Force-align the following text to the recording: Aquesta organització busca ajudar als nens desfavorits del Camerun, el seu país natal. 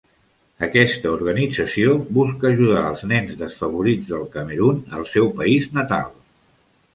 Aquesta 0.67 1.09
organització 1.17 1.93
busca 2.19 2.49
ajudar 2.49 2.81
als 2.87 3.03
nens 3.11 3.35
desfavorits 3.43 4.09
del 4.15 4.25
Camerun, 4.39 4.81
el 5.01 5.07
seu 5.13 5.31
país 5.43 5.71
natal. 5.79 6.11